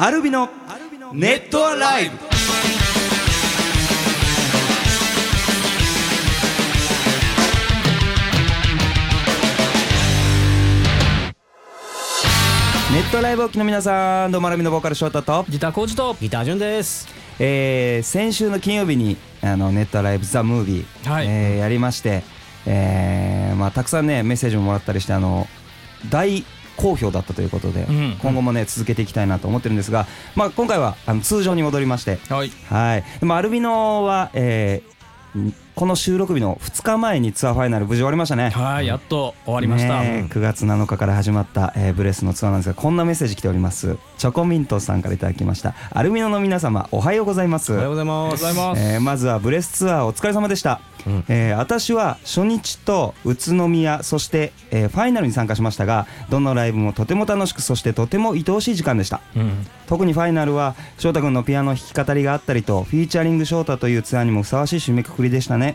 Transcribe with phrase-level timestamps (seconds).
[0.00, 0.48] アルビの
[1.12, 2.10] ネットアライブ。
[2.12, 2.18] ネ
[13.00, 16.14] ットライブおきの皆さんどうもアルビのボーカル翔太と、ギターコーチと。
[16.20, 17.08] ギター順です。
[17.40, 21.26] えー先週の金曜日にあのネットライブザムービー、はい。
[21.26, 22.22] えーやりまして、
[22.66, 25.48] えーまあ、たくさんねメッセージももらったりしてあの
[26.08, 26.44] 大
[26.78, 28.16] 好評だったということで、うん。
[28.22, 32.18] 今後もね続けていきたいなと思ってるんですが、まあ、今回はあの通常に戻りまして。
[32.28, 32.50] はい。
[32.68, 33.04] はい。
[33.20, 34.98] でもアルビノは、えー
[35.38, 38.50] んこの収録日の2日前にツアーファイナル無事終わりましたね。
[38.50, 43.96] はいやっと終わりました、ねえ9月7日から始まった、えーブレスのツアーなんですがこんなメッセージ来ております。
[44.16, 45.76] チョコミントさんからいただきました。
[45.90, 47.72] アルミノの皆様おはようございます。
[47.72, 51.24] おはようございおはようますございます、えーまずはブレスツアーお疲れ様でした、うん。
[51.28, 59.20] えー私は初日と宇都宮そして、えーファイナルに参加しましたがどのライブもとても楽しくそしてとても愛おしい時間でした。
[59.36, 59.64] うん。
[59.86, 65.67] 特にファイナルは翔太君のピアノ弾き語りがあったりとフィーチャリング翔太というツアーにもふさわしい締めくくりでしたね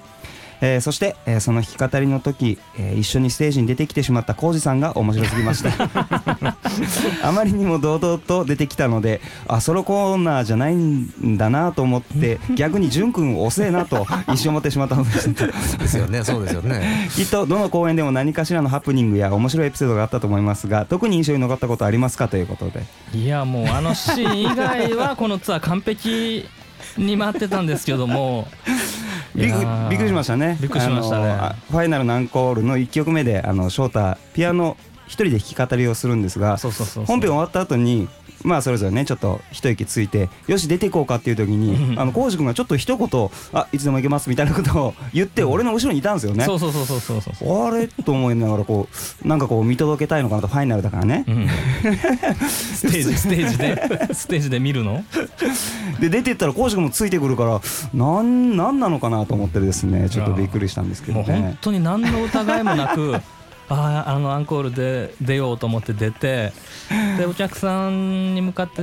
[0.62, 5.72] えーそして、えーその弾き語りの時、えー一緒にステージに出てきてしまった浩二さんが面白すぎました。
[7.22, 15.48] あまりにも堂々と出てきたのであソロコーナーじゃないんだなと思って逆に淳君遅えなと一瞬思ってしまったのでした。
[15.78, 17.10] ですよねそうですよね。
[17.14, 22.84] きっとどの公演でも何かしらのハプニングや面白いエピソードがあったと思いますが特に印象に残ったことありますかということで。
[23.14, 26.48] いやもうあのシーン以外はこのツアー完璧
[26.98, 28.48] に回ってたんですけども
[29.36, 30.58] びっくりしましたね。
[30.62, 31.56] びっくりしましたね。
[31.70, 38.08] ファイナルのアンコールの1曲目であの翔太ピアノ一人で弾き語りをするんですが本編終わった後に
[38.44, 46.46] まあそれぞれねちょっと一息ついてよし出ていこうかっていう時にあの浩司君がちょっと一言「あいつでも行けます」みたいなことを言って俺の後ろにいたんですよね。
[46.46, 48.88] そうそうそうそうそうそうあれと思いながらこ
[49.24, 51.48] うなんかこう見届けたいのかなとファイナルだからねうん
[52.48, 55.04] ステージステージでステージで見るの
[56.00, 57.62] で出てったら浩司君もついてくるから
[57.94, 63.16] なんなんなのかなと思ってですねちょっとびっくりしたんですけどもう本ね当に何の疑いもなく
[63.69, 66.51] あああのアンコールで出ようと思って出て
[67.18, 68.81] でお客さんに向かって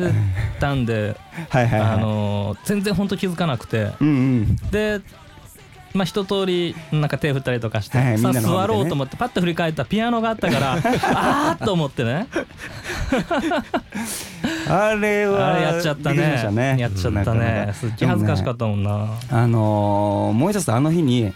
[0.58, 1.16] たんで
[1.50, 3.92] はいあの全然本当気づかなくて。
[4.00, 4.56] うんうん。
[4.70, 5.00] で
[5.92, 12.28] まあ一通りなんか手振ったりとかして、はいはいさあ座ろうと思ってパッと振り返ったらピアノがあったから あーっと思ってね。
[14.69, 16.76] あれはあれやっちゃったびっくりしましたね。
[16.78, 17.70] やっちゃったね。
[17.74, 21.32] すっげえ恥ずかしかっったもんな、たあのーもう一つあの日に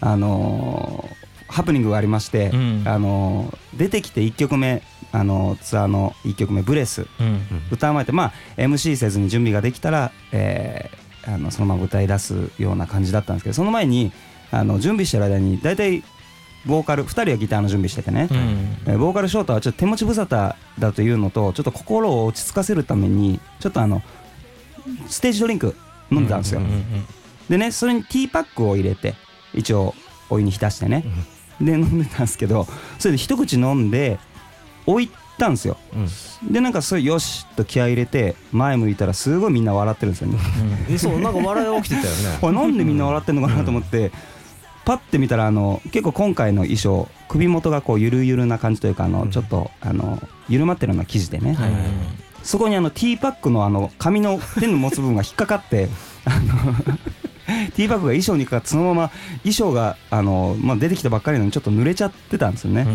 [0.00, 1.17] あのー
[1.48, 2.82] ハプニングがありまして、うん。
[2.86, 4.82] あのー出てきて1曲目
[5.12, 7.06] あのーツアーの1曲目「ブレス。
[7.20, 14.12] うん」歌う前ってまあ MC せずに準備ができたら、えーあのそのまま歌い出すような感じだったんですけどその前に
[14.50, 16.02] あの準備してる間に大体
[16.64, 18.38] ボーカル2人はギターの準備しててね、うん。
[18.86, 24.02] えーボーカルショートはちょっと手持ち無沙汰だというのとちょっと心を落ち着かせるためにちょっとあの
[25.08, 25.76] ステージドリンク
[26.10, 26.62] 飲んでたんですよ、
[27.50, 29.14] でねそれにティーパックを入れて
[29.52, 29.94] 一応
[30.30, 31.04] お湯に浸してね、
[31.60, 32.66] で飲んでたんですけど
[32.98, 34.18] それで一口飲んで
[34.86, 35.76] 置いたんですよ。
[35.94, 36.52] うん。
[36.52, 40.38] でなんかそれよしと気合い入れて前向いたらすごいみんな笑ってるんですよね。
[40.90, 42.38] えそうなんか笑いが起きてたよね。
[42.40, 44.10] これなんでみんな笑ってんのかなと思って、
[44.84, 49.30] パッて見たらあの結構今回の衣装首元がこうゆるゆるな感じというかあの、うん。
[49.30, 51.90] ちょっとあの緩まってるような生地でね、はいはいはい。
[52.42, 55.88] そこにあのティーパックのあの紙の手の持つ部分が引っかかって
[56.24, 56.74] あの
[57.74, 59.10] ティーパックが衣装にかかってそのまま
[59.42, 62.86] 衣装があの、まあ、出てきたばっかりなのにちょっと濡れちゃってたんですよね、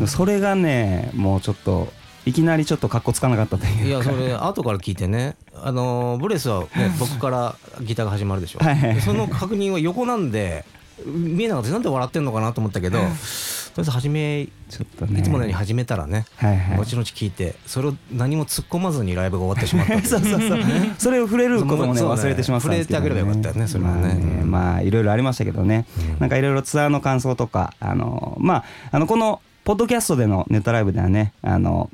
[0.00, 1.88] うんそれがねもうちょっと
[2.26, 3.84] いきなりちょっとかっこつかなかったというか。
[3.84, 8.58] いやそれ後から聞いてねあのーブレスはね僕からギターが始まるでしょ。
[8.58, 9.00] はい。
[9.00, 10.64] その確認は横なんで
[11.04, 15.20] 見えなかったなんで笑ってんのかなと思ったけどとりあえず始めちょっとね。
[15.20, 16.78] いつものように始めたらねはいはい。
[16.78, 20.60] 後々聞いてそれを何も突っ込まずにライブが終わってしまった そうそうそう。
[20.98, 24.00] それを触れることもね忘れてしまったんですけど、ね、触れてあげればよかったよねそれはね。
[24.00, 24.50] まあうん。
[24.50, 26.20] まあいろいろありましたけどね、うん。
[26.20, 31.90] なんかいろいろツアーの感想とかあのまああのこのポッドキャストでのネットライブではねあの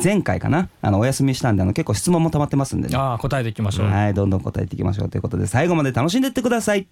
[0.00, 0.68] 前回かな？
[0.82, 2.96] あのお休みしたんであの結構質問も溜まってますんでね。
[2.96, 6.86] ああ答えていきましょう、はいどんどん答えていきましょうということで最後まで楽しんでってください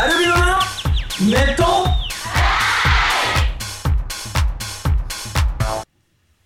[0.00, 0.42] アルビノの
[1.28, 1.64] ネット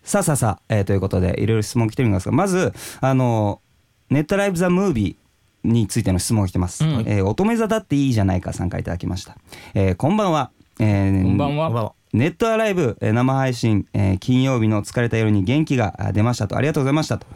[0.02, 2.72] さあさあさあ、えーということでいろいろ質問来てるんですがまず
[3.02, 3.60] あの
[4.08, 6.90] ネットライブザムービーについての質問が来てます、うん。
[7.06, 9.36] えー乙女座だっていいじゃないか参加いただきました、
[9.74, 10.50] えーこんばんは、
[10.80, 11.68] えーこんばんは。
[11.68, 16.56] はネットアライブえー生配信、えー金曜日の疲れた夜に元気があ出ましたと。
[16.56, 17.26] ありがとうございましたと。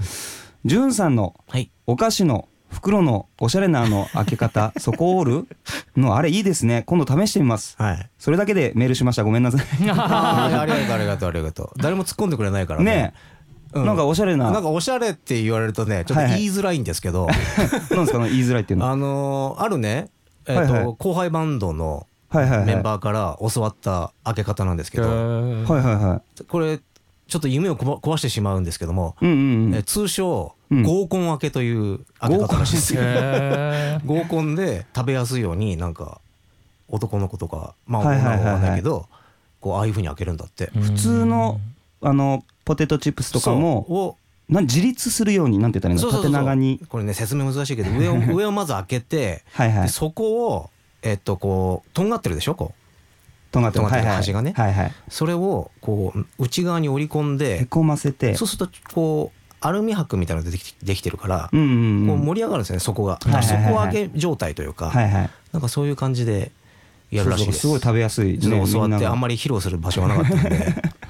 [0.64, 1.70] じゅんさんのはい。
[1.86, 5.48] お菓子の袋のおしゃれなあの開け方 そこ折る？
[5.96, 6.82] のあれいいですね。
[6.86, 7.74] 今度試してみます。
[7.78, 8.10] はい。
[8.18, 9.24] それだけでメールしました。
[9.24, 9.60] ごめんなさい。
[9.90, 12.84] ありがとうありがとうありがとう 誰も突っ込んでくれないからね。
[12.84, 13.14] ね
[13.72, 13.86] うん。
[13.86, 14.50] なんかおしゃれな。
[14.50, 16.40] なんかおしゃれって言われるとねちょっとはいはい。
[16.42, 17.36] 言いづらいんですけど、なん
[18.04, 18.86] ですかね言いづらいっていうの？
[18.86, 20.08] はあのーあるね、
[20.46, 20.96] えーとはいはい。
[20.98, 22.66] 後輩バンドのはいはいはい。
[22.66, 26.80] メンバーから教わった開け方なんですけど、ーはいはいはこれ
[27.28, 29.74] ちょっと夢を壊してしまうんですけども、いうんうんうん。
[29.74, 30.82] えー通称うん。
[30.82, 32.56] 合コン開けという開け方。
[32.58, 32.94] らしいです
[34.06, 36.20] 合コンで食べやすいようになんか
[36.88, 38.42] 男の子とかまあはいはいはいはい。
[38.42, 39.06] 女の子はわかんないけど
[39.60, 40.70] こうああいうふうに開けるんだって。
[40.74, 41.60] 普通の
[42.02, 44.16] あのポテトチップスとかも
[44.48, 46.10] なん自立するようになんて言ったらいいの？
[46.22, 46.80] 縦長に。
[46.88, 50.70] これね説明難しいけど上を 上をまず開けてはいそこを
[51.02, 52.85] えっとこうとんがってるでしょこう
[53.56, 54.54] とんがってる端がね。
[54.56, 54.92] はいはい。
[55.08, 58.34] それをこう内側に折り込んへでこませて。
[58.34, 62.06] そうするとこうアルミ箔みたいなのができできてるからうんうんうん。
[62.08, 63.74] こう盛り上がるんですよねそこがいはいはいはい。
[63.74, 65.30] 底上げ状態というかはいはい。
[65.52, 66.52] なんかそういう感じで
[67.10, 67.60] やるらしいです。
[67.60, 68.38] すごい食べやすい。
[68.38, 68.96] ねそう教わみんなが。
[68.96, 70.74] ってあんまり披露する場所がなかったんで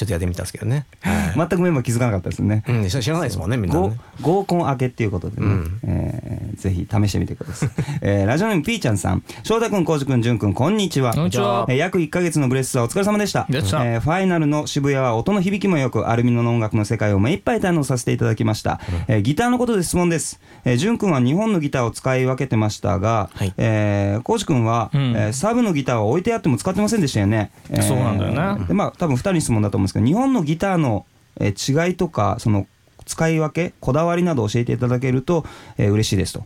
[0.00, 0.86] ちょっとやってみたんですけどね。
[1.02, 1.34] はい。
[1.36, 2.64] 全くメンバー気づかなかったですね。
[2.66, 5.80] うん知らないですもんねみんな合ね合コン明けっていうことでね、うん。
[5.84, 7.70] えーぜひ試してみてください、
[8.02, 9.22] えーラジオネームピーちゃんさん。
[9.44, 11.14] 翔太君浩司君淳君こんにちは。
[11.14, 11.66] こんにちは。
[11.68, 13.46] えー約1か月のブレスツアーお疲れ様でした。
[13.48, 23.52] でしたえーファイナルの渋谷は音の響きもよくアルミノの音楽の世界を目いっぱい堪能させていただきました、えーギターのことで質問です、えー、淳君は日本のギターを使い分けてましたが、はい。
[23.56, 25.00] えー、浩司君は、うん。
[25.16, 28.66] えーサブのギターは置いてあっても使ってませんでしたよね、えーそうなんだよね。
[28.66, 31.06] でまあ多分2人に質問だと思うんですけど日本のギターの、
[31.38, 32.66] えー違いとかその
[33.06, 35.44] 使い分けこだわりなど教えていただけると、
[35.78, 36.44] えー嬉しいですと。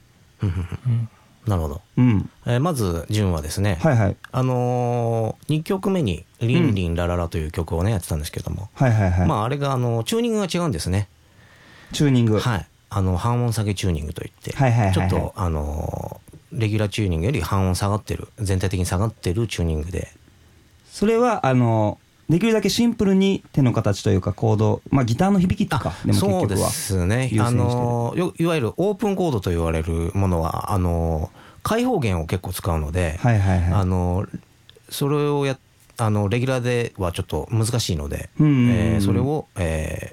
[1.47, 1.83] なるほど。
[1.99, 2.31] うん。
[2.47, 3.79] えーまず順はですね。
[3.83, 4.17] はいはい。
[4.33, 11.09] あのー、2曲目に「リンリンラララ」という曲をねやってたんですけども、はいはいはい、まああれがあのチューニングが違うんですね。
[11.93, 12.39] チューニング。
[12.39, 12.67] はい。
[12.91, 15.11] あの半音下げチューニングといって、はいはいはいはい。
[15.11, 16.25] ちょっとあのー
[16.57, 20.13] レギュラーチューニングより半音下がってる全体的に下がってるチューニングで。
[20.87, 33.73] それはあのできるだけシンプルに手の形というかコードまあギターの響きとかでも結そうで局はすねあのいわゆるオープンコードと言われるものはあのー開放弦を結構使うので、はいはいはい。
[33.73, 34.41] あのー
[34.91, 35.59] それをや
[35.97, 40.13] あのレギュラーではちょっと難しいので、うんうんうんえーそれを、え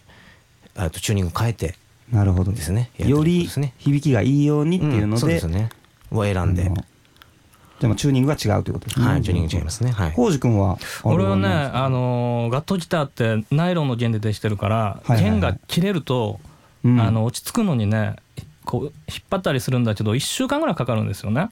[0.75, 1.75] ー、あとチューニング変えて
[2.09, 2.51] なるほど。
[2.53, 3.49] ですねやってるより
[3.79, 5.69] 響きがいいようにっていうのんそうで,、ですね。
[6.11, 6.71] を選んで、
[7.81, 9.05] でもチューニングが違うということですね。
[9.07, 9.91] はいチューニング違いますね。
[9.91, 10.11] はい。
[10.11, 15.31] 浩司君は俺はねあのーガットギターってナイロンの弦でできてるから、はいはいはい。
[15.31, 16.39] 弦が切れると、
[16.85, 17.01] うん。
[17.01, 18.17] あの落ち着くのにね
[18.65, 18.93] こう引っ
[19.31, 21.49] 張ったりするんだけど1週間ぐらいかかるんですよね。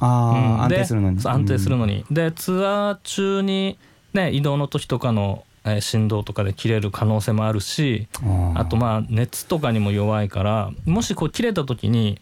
[0.00, 0.68] あー、うん。
[0.70, 1.20] で安定するのに。
[1.22, 3.78] 安定するのに、に、でツアー中に、
[4.14, 12.20] ね、移動の時とかの、えー振動とかで切れる可能性もあるしうんあとまあ熱とかにも弱いからもしこう切れた時に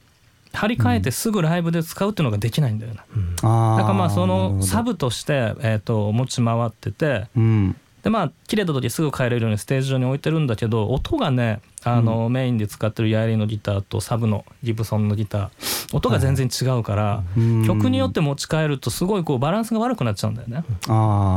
[0.55, 3.01] 張り替えてすぐライブで使うっていうのができないんだよね。
[3.43, 7.27] あーだからまあそのサブとして、えー、と持ち回ってて。
[7.37, 7.77] うん。
[8.03, 17.67] でまあ切れた時すぐ変えれるようにステージ上に置いてるんだけど音がねあの、メインで使ってるヤエリのギターとサブのギブソンのギター音が全然違うから、うん。
[17.67, 20.65] 曲によって持ち帰るとすごいこうバランスが悪くなっちゃうんだよね。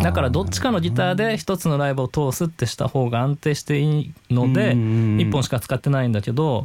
[0.03, 1.15] だからどっちかのギター。
[1.15, 6.63] で一つのライブを通すってした方が安定していいのでうんうんうん一本しか使ってないんだけど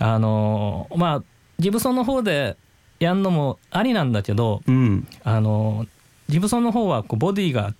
[0.00, 1.22] あのまあ
[1.58, 2.56] ギブソンの方で
[3.00, 5.06] やんのもありなんだけどうん。
[5.24, 5.86] あの
[6.28, 7.74] ギブソンの方はこうボディが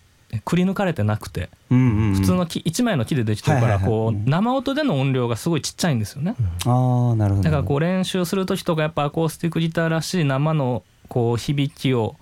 [0.45, 2.15] くり抜かれてなくてうんうんうん。
[2.15, 4.25] 普通の木1枚の木でできてるからこうん。
[4.27, 6.35] う生音での音量がすごいちっちゃいんですよね。
[6.65, 7.43] ああなるほど。
[7.43, 12.17] だからこう練習する時とかやっぱアコースティックギターらしい生のこう響きを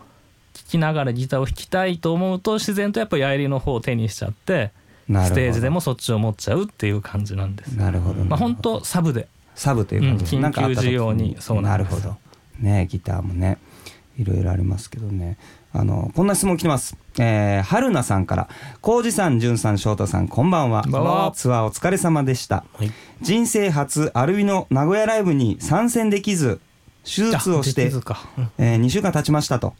[0.54, 4.70] 聞きながらギターを弾きたいと思うと自然とやっぱヤエリの方を手にしちゃって
[5.08, 7.68] ステージでもそっちを持っちゃうっていう感じなんです。
[7.76, 8.24] なるほど。
[8.24, 12.16] まあ本当サブでサブという感じです、うんなんかあった時緊急需要にそうなるほど。
[12.60, 13.58] ねギターもね
[14.16, 15.38] いろいろありますけどね。
[15.72, 16.96] あのこんな質問来てます。
[17.18, 18.48] えー、春菜さんから。
[18.80, 20.82] 浩二さん淳さん翔太さんこんばんは。
[20.82, 21.32] こんばんは。
[21.34, 22.64] ツアーお疲れ様でした。
[22.74, 22.92] はい。
[23.22, 26.60] 人生初アルビの名古屋ライブに参戦できず
[27.04, 27.90] 手術をして
[28.58, 29.74] えー、2週間経ちましたと。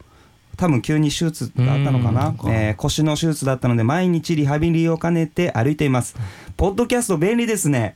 [0.57, 2.27] 多分急に手術があったのかな。
[2.27, 6.15] うん、えー腰の手術だったので毎日リハビリを兼ねて歩いています。
[6.57, 7.95] ポッドキャスト便利ですね、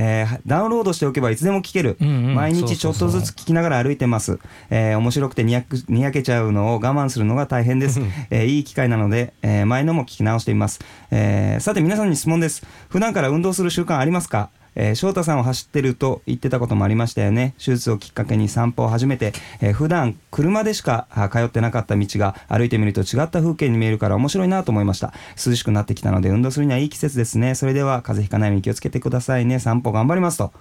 [0.00, 2.34] えーダウンロードしておけばいつでも聞ける、うんうん。
[2.34, 4.38] 毎日ちょっとずつ聞きながら歩いてます、
[4.70, 8.00] えー面白くてにやくにやけちゃうのを我慢するのが大変です、
[8.30, 12.64] えーいい機会なので、えー前のも聞き直しています、えーさて皆さんに質問です。
[12.88, 14.50] 普段から運動する習慣ありますか？
[14.80, 17.54] えー翔太さんを走ってると言ってたこともありましたよね。
[17.58, 25.12] 手術をきっかけに散歩を始めて、えー普段車でしかあ通ってなかった道が歩いてみると違った風景に見えるから面白いなと思いました。
[25.44, 27.54] 涼しくなってきたので運動するにはいい季節ですね。
[27.56, 29.58] それでは風邪ひかないように気をつけてくださいね。
[29.58, 30.52] 散歩頑張りますと。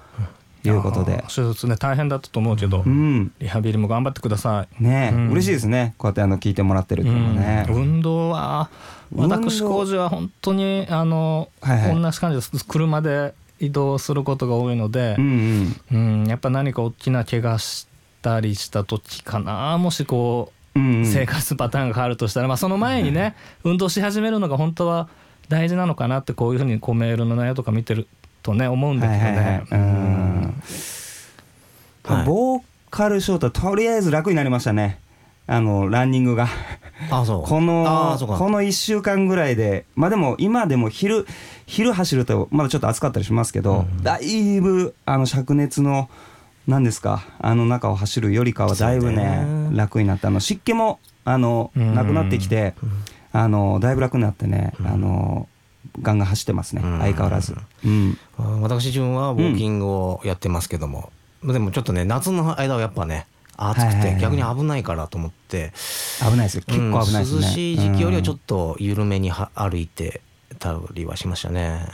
[0.66, 1.24] いうことで。
[1.34, 3.32] 手術ね大変だったと思うけど、うん。
[3.40, 4.84] リハビリも頑張ってください。
[4.84, 5.30] ねえ、うん。
[5.30, 5.94] 嬉しいですね。
[5.98, 7.76] こうやってあの聞いてもらってるっていうのはね、うん。
[7.76, 8.70] 運動は
[9.16, 12.02] 私工事は本当にあの、はいはい。
[12.02, 12.66] 同じ感じです。
[12.66, 16.26] 車で移動することが多いのでう、んうん。
[16.28, 17.88] やっぱ何か大きな怪我し
[18.22, 19.78] たりした時かな。
[19.78, 21.06] もしこううんうん。
[21.06, 25.10] 生活パターンが変わるとしたら、まあ、その前にね運動し始めるのが本当は
[25.50, 28.08] 大事なのかなってこういうふうにこうメールの内容とか見てる
[28.44, 29.64] とね思うんだけどね。
[32.26, 35.00] ボーカルショートとりあえず楽になりましたね。
[35.46, 36.48] あのランニングが
[37.12, 37.44] あそう。
[37.44, 41.26] このこの1週間ぐらいでまあでも今でも昼
[41.66, 44.04] 昼走るとまだちょっと暑かったりしますけど、うん。
[44.04, 46.10] だいぶあの灼熱の
[46.68, 50.40] 何ですかあの中を走るよりかはだいぶねね楽になったあの。
[50.40, 51.96] 湿気もあのうん。
[51.96, 52.74] なくなってきて、
[53.32, 54.88] あのだいぶ楽になってね、うん。
[54.88, 55.48] あの
[56.02, 57.00] ガンガン走ってますね、うん。
[57.00, 61.12] 相変わらず、うん、あ私自分はウォーキングをやってますけども、
[61.44, 63.26] でもちょっとね夏の間はやっぱね
[63.58, 65.74] 暑くて逆に危ないからと思って、
[66.20, 66.64] 危ないですよ。
[66.68, 70.22] 結構危ないですね、うん涼しい時期よりはちょっうんと緩めには歩いて
[70.60, 71.88] たりはしましたね。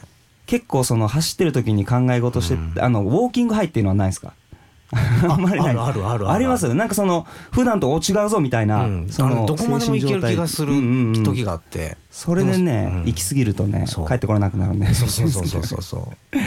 [0.46, 2.74] 結構その走ってる時に考え事して、うん。
[2.80, 4.34] あのウォーキングハイっていうのはないですか？
[5.30, 5.70] あんまりない。
[5.70, 6.64] あるあるあるあります。
[6.64, 9.08] よねなんかその普段と違うぞみたいな、うん。
[9.10, 10.82] そのあのどこまでも行ける気がする精神状態。
[10.82, 11.24] うんうんうん。
[11.24, 13.04] 時があって、それでね、うん。
[13.06, 16.38] 行き過ぎるとね帰ってこれなくなるんでそうそうそうそうそうそう。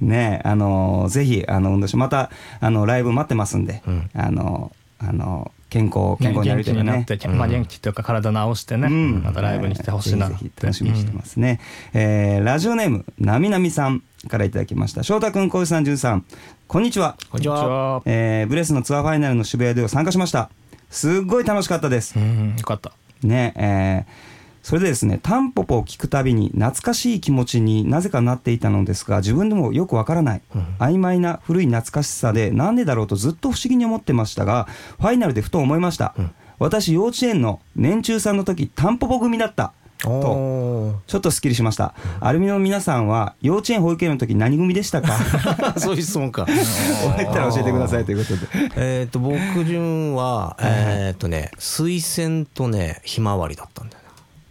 [0.04, 4.10] ねあのーぜひあの運動しまたあのライブ待ってますんで、うん。
[4.14, 6.82] あのあの健康健ね康になりたいね。
[6.82, 9.22] 元気になって、まあ、うん元気っていうか体直してね、うん。
[9.24, 10.28] またライブに来てほしいな。
[10.28, 11.60] っぜてひぜひ楽しみにしてますね、
[11.92, 15.02] えーラジオネームなみなみさんからいただきました。
[15.02, 16.24] 翔太くん小石さんじゅんさん
[16.68, 17.16] こんにちは。
[17.30, 18.02] こんにちは。
[18.06, 20.50] えーブレスのツアーファイナルの渋谷では参加しました。
[20.90, 22.18] すっごい楽しかったです。
[22.18, 22.92] うんよかった。
[23.22, 30.62] ねえーそれでですねタンポポを聞くたびに懐かしい気持ちになぜかなっていたのですが自分でもよくわからない、うん。
[30.80, 34.66] 曖昧な古い懐かしさでなんでだろうとずっと不思議に思ってましたが
[34.98, 36.30] ファイナルでふと思いました、うん。
[36.58, 39.72] 私幼稚園の年中さんの時タンポポ組だった
[40.04, 45.14] おちょっとすっきりしました、アルミの皆さんは幼稚園保育園の時何組でしたか？
[45.14, 46.44] ー そういう質問か。
[46.46, 48.46] 覚えたら教えてくださいということで。
[48.76, 54.02] えっと僕順はえっとね水仙とねひまわりだったんだよ。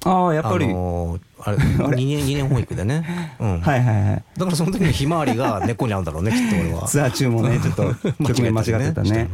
[0.07, 3.59] ああやっぱり、あのーあれ 2年二年保育でね、うん。
[3.61, 4.23] はいはいはい。
[4.37, 6.87] だからその時のひまわりが根っこにあるんだろうねきっと俺は。
[6.87, 9.29] ツアー中もねちょっと曲名間違ってたね。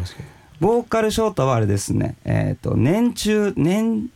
[0.60, 2.15] ボーカルショートはあれですね。
[2.25, 4.10] えっ、と年中年中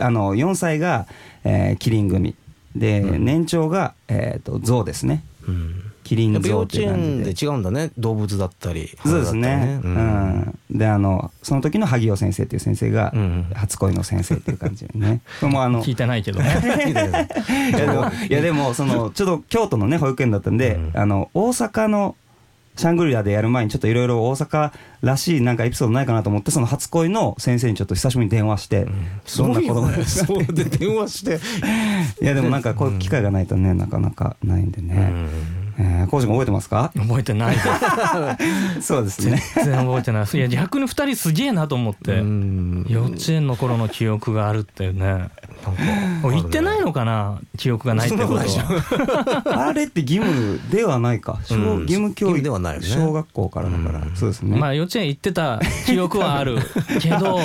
[0.00, 1.06] あの4歳が、
[1.44, 2.34] えーキリン組。
[2.76, 3.24] で、うん。
[3.24, 5.24] 年長が、えー、と象ですね。
[5.46, 5.90] うん。
[6.04, 7.90] キリンやっぱ幼稚象っていう感じ園でで違うんだね。
[7.96, 9.48] 動物だったりそうですね。
[9.48, 10.74] 花だったりううん。
[10.74, 13.46] ん、であのその時の萩尾先生っていう先生が、うん。
[13.54, 15.20] 初恋の先生っていう感じでね。
[15.42, 16.40] もあの 聞いてないけど。
[16.42, 17.28] ね
[17.70, 20.90] いやでもいやでもそのちょっと京都のね保育園だったんで、うん。
[20.94, 22.16] あの大阪の
[22.80, 24.72] シャングリラでやる前にちょっといろいろ大阪
[25.02, 28.86] らしいなんかエピソードないかなと思ってその初恋の先生にちょっと久しぶりに電話して、
[29.36, 31.40] どんな子供ねですかそうで電話して。
[32.22, 35.12] いやでもなんかこういう機会がないとねなかなかないんでね、
[35.82, 36.92] えー、コージ君覚えてますか？
[36.94, 37.56] 覚えてない。
[37.56, 37.62] で
[38.82, 39.42] すそうですね。
[39.56, 40.36] 全然覚えてない。
[40.36, 42.86] いや逆に2人すげえなと思って、うん。
[42.88, 45.30] 幼稚園の頃の記憶があるっていうねなんか
[46.30, 47.38] 言ってないのかな？
[47.56, 49.42] 記憶がないってことは。
[49.68, 51.38] あれって義務ではないか。
[51.44, 51.82] 小うん。
[51.82, 54.16] 義務教育ではない小学校からだから、うん。
[54.16, 56.58] そうですね、まあ幼稚園行ってた記憶はある。
[57.00, 57.38] けど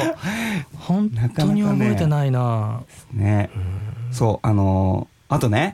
[0.79, 2.81] 本当に覚えてないな。
[3.13, 3.49] ね、
[4.11, 5.73] そうあのーあとね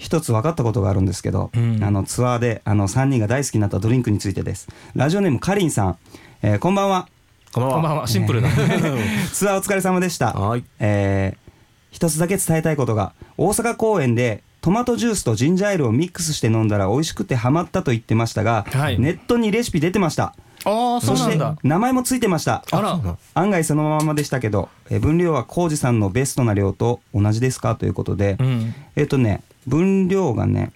[0.00, 1.84] 一つ分かったことがあるんですけど、うん。
[1.84, 4.68] あのツアーであの3人が大好きになったドリンクについてです。
[4.96, 5.98] ラジオネームかりんさん、
[6.42, 7.06] えーこんばんは。
[7.52, 7.74] こんばんは。
[7.74, 8.06] こんばんは。
[8.06, 8.48] シンプルだ、
[9.32, 10.64] ツアーお疲れ様でした、はい。
[10.78, 11.50] えー
[11.92, 18.98] 一つだけ伝えたいことが大阪公演でトマトジュースとジンジャーエールをミックスして飲んだら美味しくてハマったと言ってましたが、はい。
[19.00, 20.34] ネットにレシピ出てました。
[20.64, 21.52] ああそうなんだ。
[21.56, 22.62] して名前もついてました。
[22.70, 23.00] あら。
[23.34, 27.74] 案外そのままでしたけど、えー分量は浩二さんのベストな量と同じですか？
[27.74, 28.74] ということで、うん。
[28.94, 30.72] えっ、とね分量がね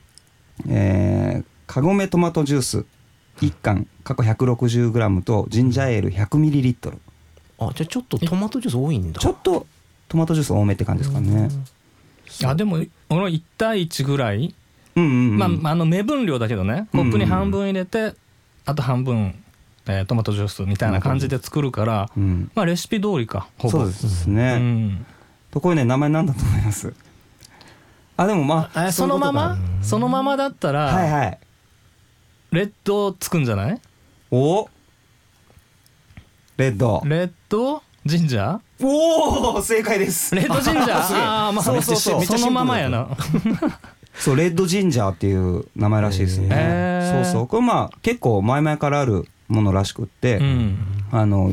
[0.68, 2.84] えー、カゴメトマトジュース
[3.40, 6.98] 1缶過去 160g とジンジャーエール 100ml
[7.58, 9.20] あじゃあちょっとトマトジュース多いんだ。
[9.20, 9.66] ちょっと
[10.08, 11.48] トマトジュース多めって感じですかね。
[12.44, 12.78] あでも
[13.10, 14.54] 俺は1対1ぐらい、
[14.96, 15.10] うんうん、
[15.40, 16.88] うん、まああの目分量だけどね。
[16.92, 18.14] コップに半分入れて、
[18.64, 19.34] あと半分、
[19.86, 22.50] えートマトジュースみたいな感じで作るから、うん。
[22.54, 23.78] まあレシピ通りかほぼ。
[23.78, 25.06] そうですうね、ん、
[25.50, 26.92] とこれね名前なんだと思います？
[28.16, 29.56] あでもまあえそのまま？
[29.82, 31.38] そのままだったら、はいはい。
[32.52, 33.80] レッドつくんじゃない？
[34.30, 34.68] お。
[36.56, 37.02] レッド。
[37.04, 40.34] レッドジンジャーおお正解です。
[40.34, 42.24] レッドジンジャーああまあそうそうそう。
[42.24, 43.08] そのままやな。
[44.14, 47.24] そうレッドジンジャーっていう名前らしいですね、へー。
[47.24, 47.48] そうそう。
[47.48, 50.78] これまあ結構前々からあるものらしくって、うん。
[51.10, 51.52] あの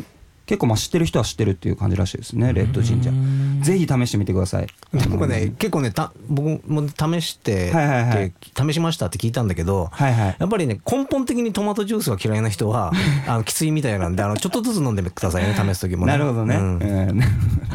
[0.51, 4.67] 結構まあ知ってる人は知ってるっていう感じらしいですねレッドジンジャーぜひ試してみてください。
[4.91, 8.34] なんかね結構ねた僕も試して、はいはいはい。
[8.34, 8.34] で
[8.72, 10.36] 試しましたって聞いたんだけど、はいはい。
[10.38, 12.91] やっぱりね根本的にトマトジュースが嫌いな人は
[13.29, 16.12] あのきついみたいなんであのちょっとずつ飲んでくださいね試す時もね。
[16.12, 16.79] なるほどね、うん。
[16.79, 17.22] うん。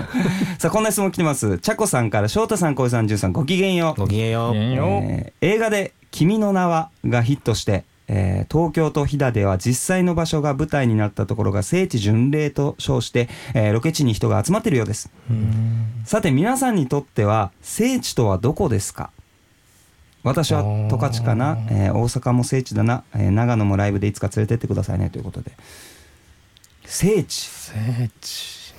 [0.59, 1.59] さあこんな質問来てます。
[1.61, 4.01] ちゃこさんから翔太さん小井さんじゅんさんごきげんよう。
[4.01, 4.53] ごきげんよう。
[4.55, 15.11] えー映画で「君の名は」がヒットして、えー東京と飛騨では実際の場所が舞台になったところが聖地巡礼と称して、えーロケ地に人が集まっているようです。
[16.05, 19.11] さて皆さんにとっては聖地とはどこですか？
[20.23, 25.53] 私は十勝かな、えー大阪も聖地だな、えー長野もライブでいつか連れてってくださいねということで。
[26.85, 27.35] 聖地。
[27.35, 28.75] 聖地。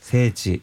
[0.00, 0.62] 聖地。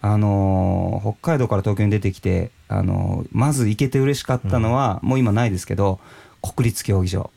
[0.00, 6.00] あのー北海道から東京に出てきて、あのーまず行けて嬉しかったのは、もう今ないですけど
[6.42, 7.30] 国立競技場。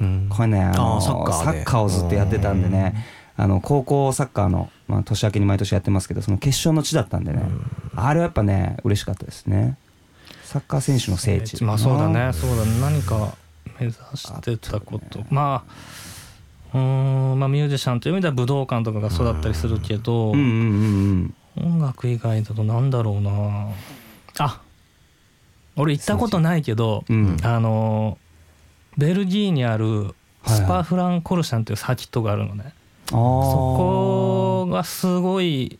[0.00, 0.26] うん。
[0.28, 7.42] これね、あのサッカーをずっとやってたんでねあの高校サッカーの、まあ、年明けに毎年やってますけどその決勝の地だったんでね、
[7.94, 9.76] あれはやっぱね嬉しかったですね。
[10.42, 11.62] サッカー選手の聖地。
[11.64, 12.32] まあそうだね。
[12.32, 12.80] そうだね。
[12.80, 13.34] 何か
[13.78, 15.72] 目指してたこと、まあ
[16.74, 23.68] うーんまあミュージシャンという意味では武道館とかがそうだったりするけど、うんうんうん音楽以外だとなんだろうな。
[24.38, 24.60] あ
[25.76, 27.16] 俺行ったことないけど、うん。
[27.16, 28.18] うんあの
[28.96, 32.72] ベルギーにあるはいスパフランコルシャンというサーキットがあるのね、
[33.10, 33.14] あー。
[33.14, 35.78] そこがすごい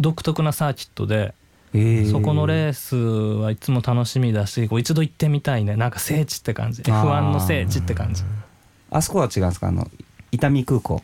[0.00, 1.34] 独特なサーキットで、
[1.72, 2.10] えー。
[2.10, 5.76] そこのレースはいつも楽しみだしこう一度行ってみたいね。
[5.76, 6.82] なんか聖地って感じ。
[6.82, 8.24] F1 の聖地って感じ。
[8.90, 9.68] あそこは違うんですか？
[9.68, 9.86] あの
[10.32, 11.02] 伊丹空港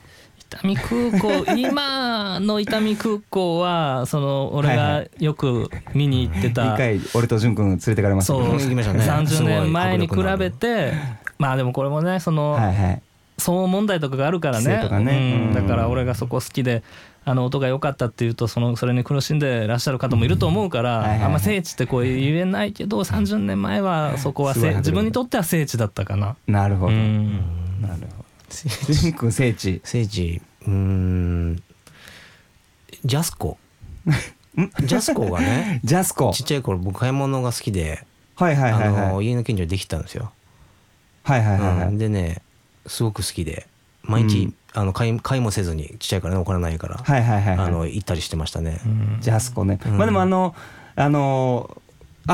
[0.63, 8.41] 伊丹空港今の伊丹空港はその俺がよく見に行って一た回俺と淳君連れてかれましたね。
[8.41, 10.93] 30年前に比べて
[11.39, 13.03] まあでもこれもねそのはいはい。
[13.37, 14.67] 騒音問題とかがあるからね。
[14.67, 14.89] ね。
[14.91, 15.49] うん。
[15.49, 15.55] うん。
[15.55, 16.85] だから俺がそこ好きで
[17.25, 21.25] あの音が良かったっていうとそのそれに苦しんでらっしゃる方もいると思うから、はいはいはい。
[21.25, 26.37] あんま聖地ってこう言えないけど30年前はそこは自分にとっては聖地だったかな。
[26.47, 27.41] なるほど、うん。
[27.83, 28.24] なるほど
[29.31, 31.63] 聖地聖地うーん。
[33.05, 33.59] ジャスコ。
[34.85, 35.81] ジャスコがね。
[35.85, 36.33] ジャスコ。
[36.33, 39.13] ちっちゃい頃僕買い物が好きで、はいはいはいあはい。
[39.13, 40.33] の家の近所にできたんですよ、
[41.25, 41.89] はいはいはいはい。
[41.89, 41.99] うん。
[41.99, 42.41] でね
[42.87, 43.67] すごく好きで。
[44.03, 44.55] 毎日、うん。
[44.75, 47.67] あの買い買いもせずにちっちゃいからねお金ないから、はいはいはいはい。
[47.69, 49.19] あの行ったりしてましたね、うん。
[49.21, 49.99] ジャスコね、うん。
[49.99, 50.55] まあでもあの
[50.97, 51.77] あの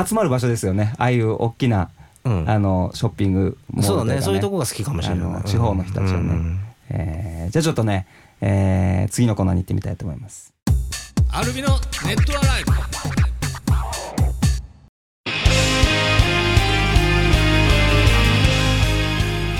[0.07, 0.93] 集まる場所ですよね。
[0.97, 1.89] ああいう大きな、
[2.23, 2.49] うん。
[2.49, 4.21] あのショッピングモールそうだといかね。
[4.21, 6.59] そういうとこが好きかもしれない地方の人たちはね、うん。
[6.89, 8.07] えーじゃあちょっとね、
[8.41, 10.53] えー次のコーナーに行ってみたいと思います。
[11.31, 11.69] アルビの
[12.05, 12.71] ネットアライブ。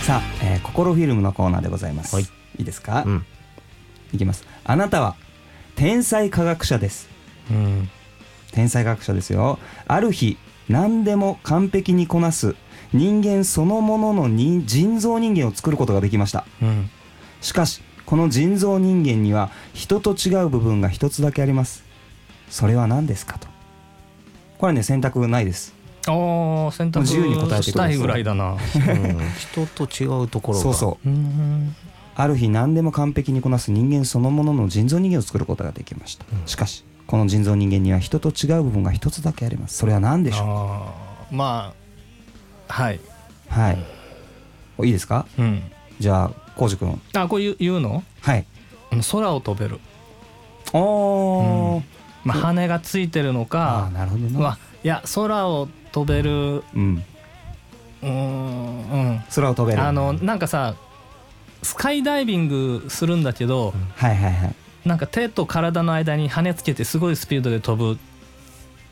[0.04, 2.24] さあ、えー心フィルムのコーナーでございます、はい。
[2.26, 2.28] い
[2.60, 3.26] いですか、うん。
[4.14, 4.46] いきます。
[4.64, 5.16] あなたは
[5.76, 7.08] 天才科学者です。
[7.50, 7.90] うん。
[8.52, 9.60] 天才科学者ですよ。
[9.88, 10.38] ある日
[10.70, 12.56] 何でも完璧にこなす
[12.94, 16.46] 人間そのもののに人造人間を作ることができました。
[16.62, 16.90] うん。
[17.42, 21.84] しかしこの人造人間には人と違う部分が一つだけあります。
[22.50, 23.48] それは何ですかと。
[24.58, 25.74] これね選択ないです。
[26.08, 27.64] ああ選択自由に答えてください。
[27.64, 28.54] したいぐらいだな。
[28.54, 28.58] うん。
[29.38, 30.64] 人と違うところが。
[30.64, 31.10] そうそう。
[31.10, 31.76] うん。
[32.14, 39.76] ある日何でも完璧にこなす人間そのものの人造人間を作ることができました、しかしこの人造人間には人と違う部分が一つだけあります。
[39.78, 41.74] それは何でしょあーま
[42.70, 42.96] あはい。
[42.96, 43.00] う
[43.50, 43.86] はい。
[44.78, 45.26] おいいですか？
[45.38, 45.62] うん。
[46.00, 47.02] じゃあ浩司君。
[47.14, 48.02] あこういう言うの？
[48.22, 48.46] はい。
[48.94, 49.82] うん空を飛べる。
[50.72, 51.84] おー、
[52.24, 53.90] まあ羽がついてるのあかあ。
[53.90, 54.40] なるほどな。
[54.40, 56.60] うわいや空を飛べる。
[56.60, 57.04] ううん。
[58.02, 59.24] ーんうん。
[59.36, 59.84] 空を飛べる。
[59.84, 60.76] あのなんかさ
[61.62, 68.00] スカイダイビングするんだけど、はいはいはいなんか手と体の間に羽つけてすごいスピードで飛ぶ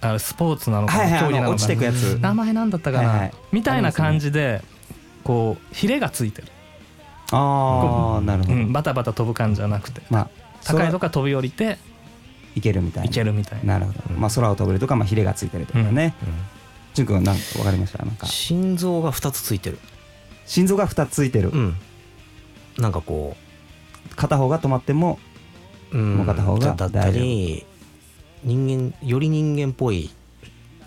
[0.01, 1.45] あスポーツなのかな、はいはい競技なのかな。
[1.45, 2.19] あの落ちてくやつ。
[2.21, 3.33] 名前なんだったかな、はいはい。
[3.51, 4.61] みたいな感じで
[5.23, 6.47] こうヒレがついてる、
[7.31, 10.01] ああなるほど、うん、バタバタ飛ぶ感じじゃなくて。
[10.09, 10.29] まあ
[10.63, 11.77] 高いと空か飛び降りて
[12.55, 13.09] いけるみたいな。
[13.09, 13.79] いけるみたいな。
[13.79, 16.13] なるほど、まあ空を飛べるとかまあヒレがついてるとかね。
[16.93, 18.03] 淳君なんわかりました？
[18.05, 18.25] なんか。
[18.27, 19.79] 心臓が2つついてる。
[20.45, 21.75] 心臓が2つついてる、うん。
[22.77, 23.35] なんかこ
[24.15, 25.19] 片方が止まっても
[25.91, 26.15] う、うん。
[26.17, 27.65] もう片方がだったり
[28.43, 30.09] 人間より人間っぽい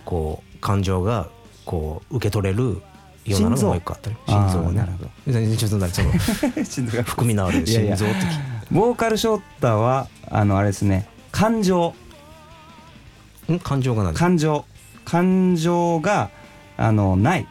[0.04, 1.28] こう感情が
[1.64, 2.82] こう受け取れる
[3.24, 4.62] ようなのがもう一個あったり心臓。
[4.62, 4.80] がね。
[4.80, 5.40] あーなるほど。
[5.40, 5.78] ねちょっと。
[5.78, 6.12] 何その
[6.64, 8.14] 心臓が含みのある心臓って
[8.70, 11.06] ボーカルショータはあのあれですね。
[11.30, 11.94] 感情
[13.50, 13.58] ん？
[13.60, 14.64] 感情が何感情。
[15.04, 16.30] 感情が
[16.76, 17.46] あのない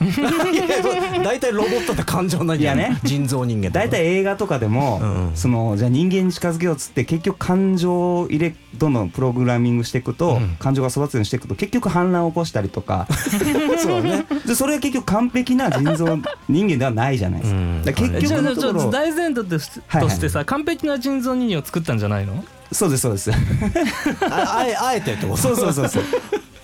[1.22, 2.98] 大体ロボットって感情ないやね。
[3.04, 5.36] 人造人間大体映画とかでも、うんうん。
[5.36, 10.56] そのじゃあ人間に近づけようっつって結局感情を入れどんどんプログラミングしていくと、うん。
[10.58, 13.06] 感情が育つようにしていくと結局反乱を起こしたりとか。
[13.78, 14.24] そうね。
[14.46, 17.58] でそれは結局完璧な人造人間ではないじゃないですか。
[17.58, 17.82] うん。
[17.84, 20.10] だから結じゃあ局のところ大前提として,、はいはい。
[20.10, 22.42] としてさ完璧な人造人間を作ったんじゃないの？
[22.72, 23.30] そうですそうです。
[24.30, 25.36] ああえあえてってこと？
[25.36, 26.02] そうそうそうそう。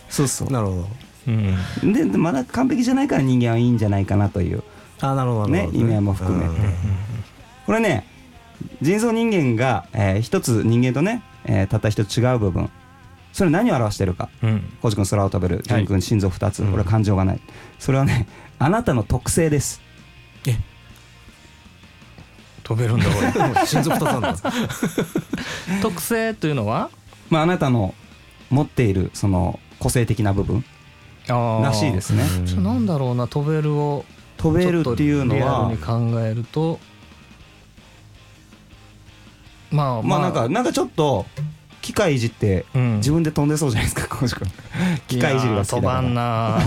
[0.09, 0.51] そうそう。
[0.51, 0.89] なるほど
[1.27, 1.93] うん。
[1.93, 4.63] ででまだ完璧じゃないから人間はいいんじゃないかなという。
[5.01, 5.73] あなるほどなるほど。
[5.73, 6.51] ね意味合いも含めて。
[6.51, 6.75] うん。
[7.67, 8.07] これね
[8.81, 12.71] 人造人間が、えー一つ人間とね、えーたった一つ違う部分。
[13.33, 14.29] それ何を表してるか？
[14.43, 14.63] うん。
[14.81, 15.63] 浩司君空を飛べる。
[15.69, 15.81] はい。
[15.83, 16.71] 淳君心臓2つ、うん。
[16.71, 17.41] これは感情がない。
[17.79, 18.27] それはね
[18.59, 19.81] あなたの特性です。
[22.63, 23.07] 飛べるんだ
[23.55, 24.37] 俺 心臓二つなんだ。
[25.83, 26.91] 特性というのは？
[27.31, 27.95] まああなたの
[28.51, 30.65] 持っているその個性的な部分。
[30.65, 30.76] あ
[31.29, 32.25] らしいですね。
[32.45, 34.05] じゃあなんだろうな飛べるを
[34.37, 36.79] 飛べるっていうのは考えると
[39.71, 40.21] まあまあ。
[40.21, 41.27] なんかなんかちょっと
[41.83, 42.97] 機械いじってうん。
[42.97, 44.49] 自分で飛んでそうじゃないですか 浩司君。
[45.09, 46.61] 機械いじりが好きだ飛ばんら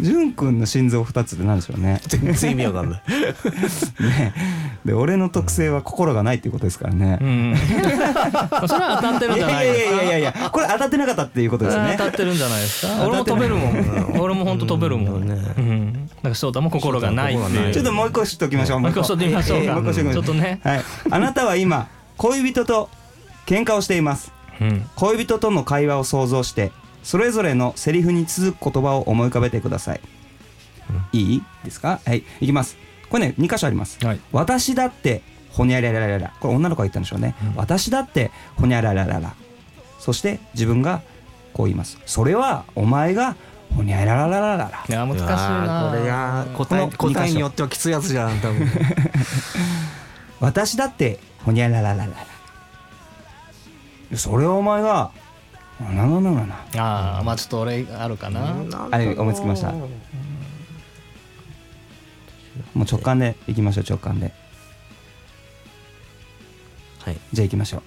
[0.00, 2.00] 淳君の心臓2つって何でしょうね。
[2.06, 3.02] 全然意味わかんない。
[4.02, 4.34] ね。
[4.84, 7.18] で俺の特性は心がないっていうことですからね。
[7.20, 7.54] う、ん。
[8.66, 11.94] それは当たってるんいじゃないやいやいやいやいややこれ当たってなかったっていうことですね。
[11.98, 13.04] 当たってるんじゃないですか？
[13.06, 14.20] 俺も飛べるもん。
[14.20, 15.22] 俺も本当飛べるもん。
[15.22, 15.28] うん。
[15.28, 16.06] ねうん。
[16.06, 17.34] だから翔太も心がない
[17.72, 18.80] ちょっともう一個知っておきましょう。
[18.80, 19.72] もう一個知っておきましょうか。
[19.74, 20.24] もう一個知っておきましょう。
[20.24, 20.60] ちょっとね。
[20.64, 20.82] はい。
[21.10, 22.88] あなたは今恋人と
[23.46, 24.32] 喧嘩をしています。
[24.60, 24.86] うん。
[24.96, 26.72] 恋人との会話を想像して
[27.04, 30.00] それぞれのセリフに続く言葉を思い浮かべてください、
[31.12, 32.00] いいですか？
[32.04, 32.24] はい。
[32.40, 32.76] いきます。
[33.08, 34.04] これね2箇所あります。
[34.04, 34.20] はい。
[34.32, 39.34] 私だってほにゃららららこれ女の子が言ったんでしょうね、私だってほにゃらららら
[40.00, 41.02] そして自分が
[41.52, 43.36] こう言いますそれはお前が
[43.76, 48.68] ほにゃらららららいや難しいなこれが答え答えによってはきついやつじゃん多分
[50.40, 52.12] 私だってほにゃらららら
[54.10, 55.12] らそれはお前が
[55.92, 56.54] ななななな。
[56.76, 58.54] ああまあちょっと俺あるかな。
[58.90, 59.72] あれ思いつきました。
[59.72, 59.92] も
[62.76, 64.32] う直感でいきましょう直感で。
[67.00, 67.18] はい。
[67.32, 67.82] じゃあ行きましょう。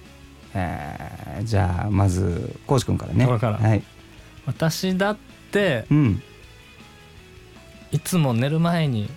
[0.54, 3.26] えー、じゃあまず浩司君からね。
[3.26, 3.82] 俺からはい。
[4.46, 5.16] 私だっ
[5.50, 6.22] てうん。
[7.90, 9.08] いつも寝る前に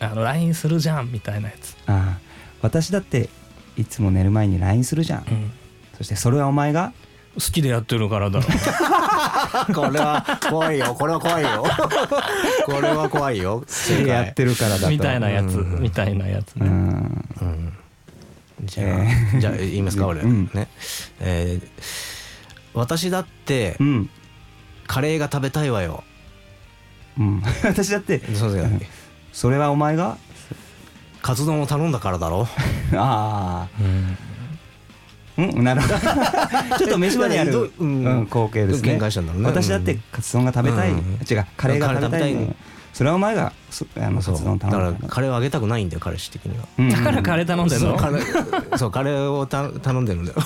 [0.00, 2.20] あの LINE するじゃんみたいなやつ、ああ
[2.62, 3.28] 私だって
[3.76, 5.52] いつも寝る前に LINE するじゃん、うん、
[5.96, 6.92] そしてそれはお前が
[7.34, 8.46] 好きでやってるからだろ。
[9.74, 10.94] これは怖いよ。
[10.94, 11.64] これは怖いよ。
[12.66, 13.60] これは怖いよ。
[13.60, 13.66] 好
[13.96, 14.90] きでやってるからだと。
[14.90, 15.82] みたいなやつうん。
[15.82, 17.28] みたいなやつうねん。
[17.40, 17.72] うん。
[18.64, 18.88] じゃあ、
[19.34, 20.50] えじゃあ言いますか俺、うん。
[20.52, 20.68] ね。
[21.20, 21.68] えー
[22.74, 24.10] 私だってうん、
[24.86, 26.04] カレーが食べたいわよ。
[27.18, 28.80] うん、 私だってそうですよ。
[29.32, 30.16] それはお前が？
[31.20, 32.48] カツ丼を頼んだからだろ。
[32.94, 34.16] あうん。
[34.18, 34.31] あ
[35.38, 35.94] うんなるほど。
[36.78, 38.98] ちょっと飯場にある、ううんん光景ですね。
[39.42, 40.98] 私だってカツ丼が食べたい、うん。
[40.98, 42.56] 違うカレーが食べたい,、
[42.92, 44.36] それはお前がそあのカそう。
[44.36, 46.64] ツ丼だ頼んだからカレーをあげたくないんだよ彼氏的には。
[46.78, 47.88] うんだからカレー頼んでんの？
[47.90, 50.38] そうカレーそうカレーをた頼んでるんだよ。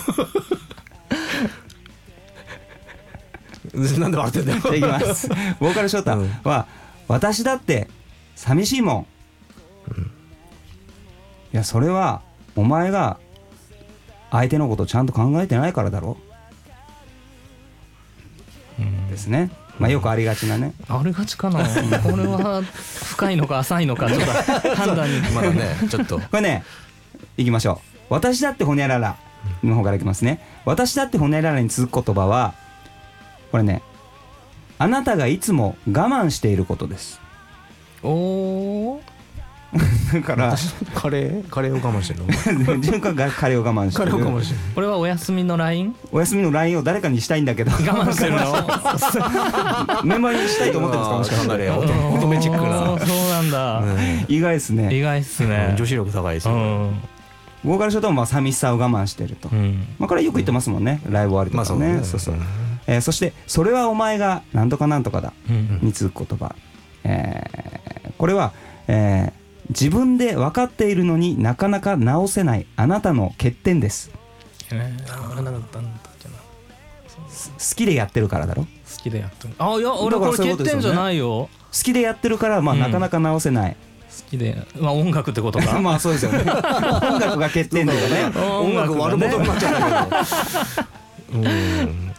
[3.98, 4.60] なんで笑ってんだよ。
[4.60, 5.28] じゃあいきます。
[5.60, 6.30] ボーカル翔太うん。
[6.44, 6.66] は、
[7.08, 7.88] 私だって
[8.34, 9.06] 寂しいも
[9.92, 10.00] ん、
[11.52, 12.22] いやそれは
[12.54, 13.18] お前が
[14.30, 16.16] 相手のことちゃんと考えてないからだろ。
[19.10, 19.50] ですね。
[19.78, 20.72] まあよくありがちなね。
[20.88, 21.60] あれがちかな。
[22.00, 24.26] これは深いのか浅いのかちょっと
[24.76, 25.20] 判断に。
[25.30, 26.18] まだねちょっと。
[26.18, 26.64] これね
[27.36, 28.14] いきましょう。
[28.14, 29.16] 私だってほにゃらら
[29.62, 30.40] の方からいきますね。
[30.64, 32.54] 私だってほにゃららに続く言葉は
[33.50, 33.82] これね
[34.78, 37.20] あなたがいつも我慢していることです。
[38.02, 39.02] おお
[40.12, 40.56] だから
[40.94, 42.20] カレーカレーを我慢してる
[42.64, 44.10] の潤君がカレーを我慢してる。
[44.10, 44.60] カレーを我慢してる。
[44.74, 47.70] これはお休みの LINE お休みの LINE を誰かにしたいんだけど。
[47.72, 50.02] 我慢してるの？
[50.04, 51.70] メモリにしたいと思ってるんですかもしかして。
[51.70, 53.06] 乙乙女チックな。
[53.06, 53.82] そうなんだ、
[54.28, 54.94] 意外ですね。
[54.96, 55.74] 意外っすね。
[55.76, 56.54] 女子力高いですよ。
[56.54, 57.00] うん。
[57.64, 59.86] ボーカルショートもまあ寂しさを我慢してると、うん。
[59.98, 61.00] まあ、これはよく言ってますもんね。
[61.10, 62.34] ライブ終わりとかね,、まあそうそう。
[62.34, 62.42] うん
[62.88, 65.80] えーそして「それはお前がなんとかなんとかだ」うん。
[65.82, 66.54] に続く言葉、
[67.02, 68.52] えーこれは、
[68.88, 74.10] えー自分で分かっているのになかなか直せないあなたの欠点です。
[74.10, 74.16] 好
[77.76, 78.62] きでやってるからだろ？
[78.64, 78.68] 好
[79.02, 79.54] きでやってる。
[79.58, 81.48] あいや俺これ欠点じゃないよ。
[81.48, 83.72] 好きでやってるから、まあ、うんなかなか直せない、
[84.24, 85.78] 好きでまあ音楽ってことか。
[85.80, 86.38] まあそうですよね。
[86.40, 86.46] 音
[87.18, 88.38] 楽が欠点だよね。
[88.40, 89.82] 音楽悪者になっちゃった
[91.30, 91.38] けど。
[91.38, 92.12] うん。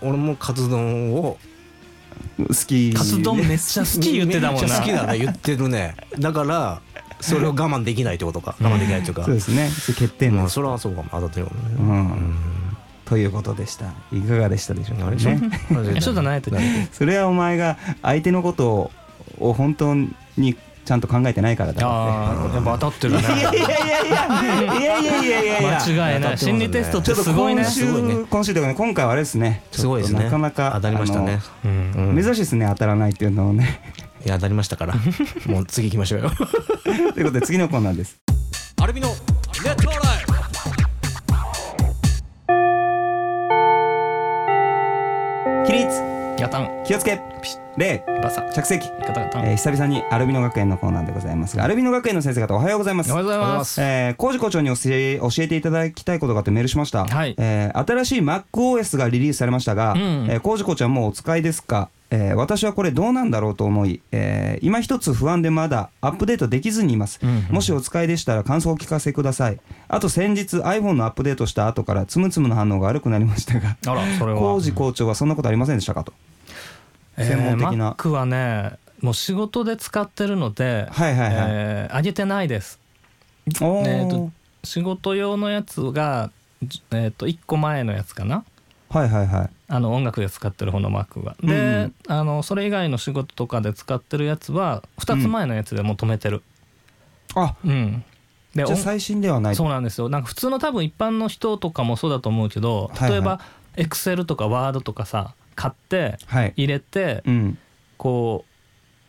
[0.00, 1.38] 俺もカツ丼を
[2.38, 2.92] 好き。
[2.92, 4.66] カツ丼めっちゃ好き言ってたもんな。
[4.66, 5.06] めっちゃ好きだ。
[5.12, 5.96] ね言ってるね。
[6.18, 6.80] だから
[7.20, 8.56] それを我慢できないってことか。
[8.60, 9.24] 我慢できないっていうか。
[9.24, 9.68] そうですね。
[9.68, 11.08] それ欠点でそれはそうかも。
[11.10, 11.74] 当たってるかもね。
[11.78, 12.54] うん。
[13.04, 13.86] ということでした。
[14.12, 15.16] いかがでしたでしょうかね。
[15.96, 16.50] えそうじゃないと
[16.92, 18.90] それはお前が相手のこと
[19.38, 23.20] を本当にちゃんと考えてないからだああ、やっぱ当たってるね。
[23.20, 25.78] いやいやいやいやいやいやいや。
[25.78, 26.38] 間違いない。
[26.38, 27.64] 心理テストってすごいね。
[28.28, 29.62] 今週というかね、今回はあれですね。
[29.72, 30.24] すごいですね。
[30.24, 31.40] なかなか当たりましたね。
[31.64, 33.80] う珍しいですね、当たらないっていうのをね。
[34.24, 34.94] いや当たりましたから。
[35.46, 36.30] もう次行きましょうよ。
[36.84, 38.18] ということで次のコーナーです。
[38.82, 39.14] アルビのネ
[39.70, 39.98] ットライ
[45.62, 45.66] ブ。
[45.66, 45.86] 起立。
[46.38, 46.84] やたん。
[46.84, 47.18] 気をつけ。
[47.42, 47.63] ピッ。
[47.76, 48.42] 礼バサ。
[48.52, 49.42] 着席、ガタガタ。
[49.42, 51.56] ンえー久々にアルビノ学園のコーナーでございます。
[51.56, 53.10] がアルビノ学園の先生方おはようございます。
[53.10, 53.80] おはようございます。
[53.80, 57.34] えー、工事校長に教え教えていただきたいことがあってメールしました、はい。
[57.36, 60.00] えー新しい MacOS がリリースされましたが、うん。
[60.30, 67.18] えー工事校長はもうお使いですか、えー私はこれどうなんだろうと思い、えー今一つ不安でまだアップデートできずにいます、
[67.50, 69.58] もしお使いでしたら感想をお聞かせください。
[69.88, 74.38] あと先日 iPhone のアップデートした後からつむつむの反応が悪くなりましたがあらそれは。
[74.38, 76.12] 工事校長はそんなことありませんでしたかと
[77.16, 77.86] 専門的な。
[77.86, 81.34] えー Mac はねもう仕事で使ってるので、はいはいはい。
[81.50, 82.80] えー上げてないです。
[83.46, 84.30] えーと
[84.64, 86.30] 仕事用のやつが、
[86.62, 88.44] じえー、と1個前のやつかな。
[88.88, 89.50] はいはいはい。
[89.68, 96.42] あの音楽で使ってる方の Mac がうんうでん、あのそれ以外の仕事とかで使ってるやつは2つ前のやつでもう止めてる。
[97.34, 98.04] あうん、
[98.54, 99.56] で音じゃあ最新ではない。
[99.56, 100.08] そうなんですよ。
[100.08, 103.10] なんか普通の多分一般の人とかもそうだと思うけどはいはい。
[103.12, 103.40] 例えば
[103.76, 106.52] Excel とか Word とかさ買ってはい。
[106.56, 107.58] 入れてうん。
[107.96, 108.44] こ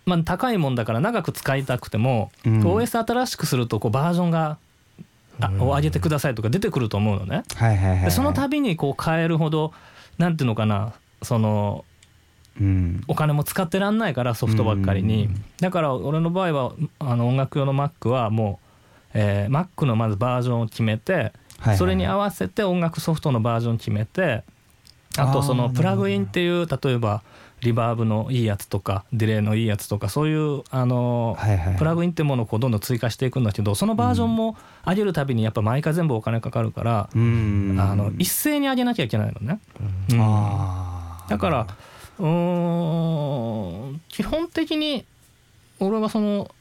[0.06, 2.62] う、まあ、高いもんだから長く使いたくても、うん。
[2.62, 4.58] OS 新しくするとこうバージョンが
[5.42, 7.44] あを上げてくださいとか出てくると思うのね。
[7.56, 8.06] はいはいはいはい。
[8.06, 9.74] でその度にこう変えるほど
[10.18, 11.84] なんていうのかなその
[12.60, 13.04] うん。
[13.08, 21.32] お金も使ってらんないからソフトばっかりに、うんだから俺の場合はあの音楽用の Mac はもう、えー Mac のまずバージョンを決めて、
[21.78, 24.44] それに合わせて音楽ソフトのバージョン決めて
[25.18, 27.22] あとそのプラグインっていう例えば
[27.62, 31.78] リバーブのいいやつとかディレイのいいやつとかそういうあのはいはいはい。
[31.78, 37.78] プラグインってものをこうどんどん追加していくんだけどそのバージョンも上げるたびにやっぱ毎回全部お金かかるから、うん。
[37.80, 39.60] あの一斉に上げなきゃいけないのね。
[41.30, 41.68] だから
[42.20, 45.06] うーん基本的に
[45.80, 46.52] 俺はその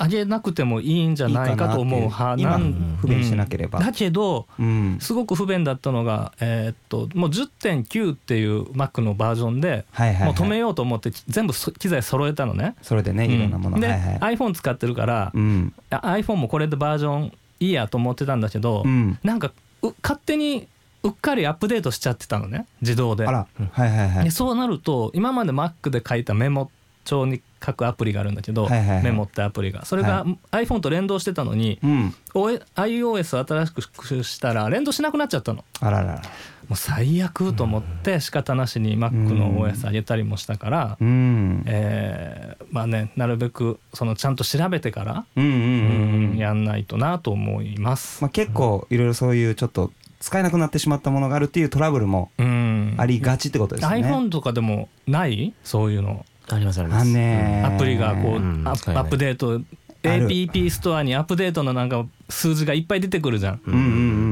[0.00, 3.80] 上げなくてもいいんじゃないかと思う派なん今不便しなければ。
[3.80, 4.98] うんだけどうん。
[5.00, 10.24] すごく不便だったのが、えーっともう10.9っていう Mac のバージョンではいはいはい。
[10.26, 12.76] もう止めようと思って全部そ機材揃えたのね。
[12.82, 13.76] それでねいろんなもの。
[13.76, 14.36] うんで、はいはい。
[14.36, 15.74] iPhone 使ってるから、うん。
[15.90, 19.18] あ iPhone もこれでバージョンいいやと思ってたんだけど、うん。
[19.22, 20.68] なんかう勝手に
[21.02, 22.66] うっかりアップデートしちゃってたのね。
[22.80, 23.26] 自動で。
[23.26, 23.46] あら。
[23.72, 24.24] はいはいはい。
[24.24, 26.70] でそうなると今まで Mac で書いたメモ
[27.08, 29.04] 帳に書くアプリがあるんだけど、はいはいはい。
[29.04, 29.84] メモってアプリが。
[29.84, 32.14] それが iPhone と連動してたのに、うん。
[32.34, 35.64] O- iOS を新しくしたら連動しなくなっちゃったの。
[35.80, 36.22] あららら。
[36.68, 41.62] もう最悪と思って仕方なしに Mac の OS 上げたりもしたから、うん。
[41.66, 46.36] えーまあねなるべくそのちゃんと調べてから、うんうんうんうん。
[46.36, 48.22] やんないとなと思います。
[48.22, 49.90] まあ結構いろいろそういうちょっと
[50.20, 52.94] 使えなくなってしまったものがあるっていうトラブルもうん。
[52.98, 54.02] ありがちってことですね。
[54.02, 55.54] iPhone とかでもない？
[55.64, 59.60] そういうのありますありまあすねアプリがこう、うんアップデート
[60.02, 63.60] APP ストアにアップデートのなんか数字がいっぱい出てくるじゃん。
[63.66, 63.84] うんうんう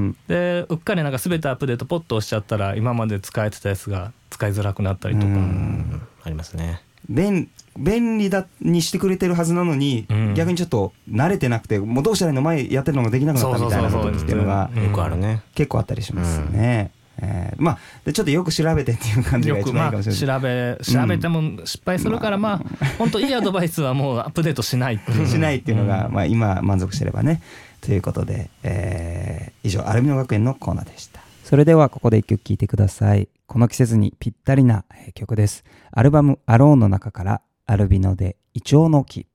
[0.09, 0.17] ん。
[0.29, 5.27] でうっかりなんか全てアップデートポッと押しちゃったら今まで使えてたやつが使いづらくなったりとか。
[5.27, 5.35] うん。
[5.35, 6.83] うんありますね。
[7.09, 10.35] 便便利だにしてくれてるはずなのに、うん。
[10.35, 14.85] 逆にちょっと慣れてなくてもうどうしたらいいの前やってるのができなくなったみたいなことっていうのがうん。
[14.85, 15.43] よくあるね。
[15.55, 16.93] 結構あったりしますね。
[17.23, 20.41] えーまあでちょっとよく調べてっていう感じが一よくまあ番いいかもしれない。
[20.41, 25.27] 調べ調べても失敗するからまあ本当いいアドバイスはもうアップデートしないっていう。
[25.27, 26.13] しないっていうのが、うん。
[26.13, 27.43] まあ、今満足してればね。
[27.81, 31.21] ということで、えー以上アルミノ学園のコーナーでした。
[31.45, 33.29] それではここで一曲聴いてください。
[33.47, 35.65] この季節にぴったりなえー曲です。
[35.93, 39.27] アルバム「アローン」の中からアルビノで「イチョウの木」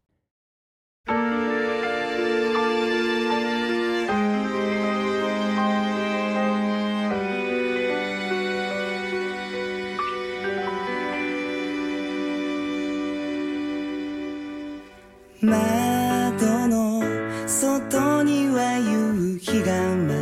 [15.44, 17.02] 窓の
[17.48, 20.21] 外には夕日がま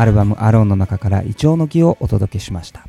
[0.00, 2.86] アルバム「アローン」の中から「イチョウの木」をお届けしました。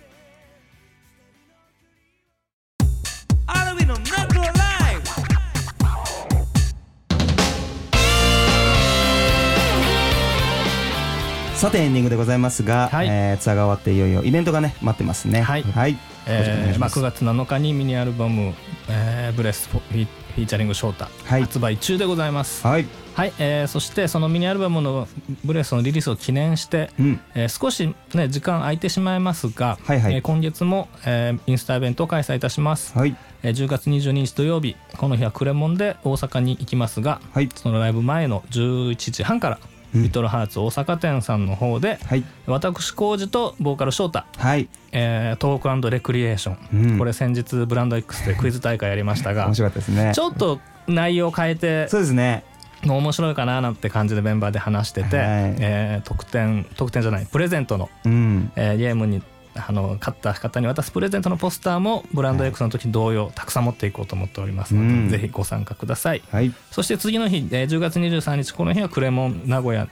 [11.56, 13.08] さてエンディングでございますが、はい。
[13.08, 15.41] えーツアーが終わっていよいよイベントがね待ってますね。
[15.41, 15.63] はい。
[15.63, 17.00] はい、えーまあ、します。
[17.00, 18.54] 9月7日にミニアルバム
[18.88, 21.41] 「えーブレスフィフィーチャリングショータ」はい。
[21.41, 22.65] 発売中でございます。
[22.65, 22.86] はい。
[23.13, 25.08] はい、えーそしてそのミニアルバムの
[25.44, 27.20] ブレスのリリースを記念して、うん。
[27.36, 30.14] えー少し、ね、時間空いてしまいますが、はいはい。
[30.16, 33.16] えー今月も、えーインスタイベントを開催いたします、はい。
[33.43, 37.49] えー10月22日土曜日この日はクレモンで大阪に行きますがはい。
[37.53, 42.24] そのライブ前の11時半から、うんリトルハーツ大阪店さんの方で、はい。
[42.48, 44.70] 私浩二とボーカル翔太、はい。
[44.92, 46.98] えートークレクリエーション、うん。
[46.98, 50.12] これ先日ブランド X でクイズ大会やりましたが面白かったですね。
[50.14, 52.44] ちょっと内容を変えてそうですね。
[52.84, 55.28] 面白いかななんて感じでメンバーで話してて、はい
[55.60, 59.22] えー特典特典じゃないプレゼントの、うんえーゲームに
[59.56, 65.10] あの勝った方に渡すプレゼントのポスターもブランド X の時同様たくさん持っていこうと思っておりますので、うん。
[65.10, 66.22] ぜひご参加ください。
[66.32, 66.54] はい。
[66.72, 69.88] そして次の日、えー10月23日この日はクレモン名古屋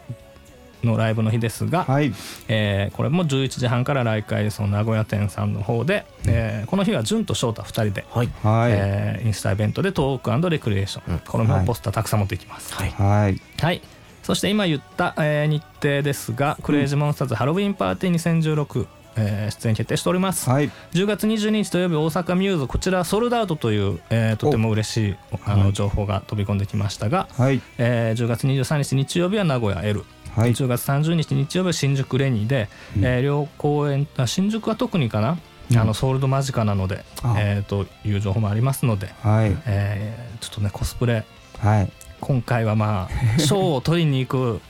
[0.83, 2.13] のライブの日ですが、はい。
[2.47, 8.29] えーこれも11時半から来会その名古屋店さんの方で、えーこの日は潤と翔太2人で、はい。
[8.43, 12.73] はい、えーインスタイベントでトークレクリエーション、この日もポスターたくさん持っていきます。
[12.73, 12.89] はい。
[12.91, 13.41] はい。
[13.61, 13.81] はい。
[14.23, 18.87] そして今言った、えー日程ですが、クレイジーモンスターズハロウィンパーティー2016、
[19.19, 20.49] えー出演決定しております。
[20.49, 20.69] はい。
[20.93, 25.15] 10月22日土曜日大阪ミューズこちらソールドアウトという、えーとても嬉しい
[25.45, 27.61] あの情報が飛び込んできましたが、はい。
[27.77, 30.05] えー10月23日日曜日は名古屋 L、
[30.35, 30.51] はい。
[30.53, 32.69] 10月30日日曜日は新宿レニーで、
[33.01, 35.37] えー両公演あ新宿は特にかな、
[35.75, 37.35] あのソールド間近なので、あ。
[37.39, 39.57] えーという情報もありますので、はい。
[39.65, 41.25] えーちょっとねコスプレ
[41.59, 41.91] はい。
[42.21, 44.61] 今回はまあ 賞を取りに行く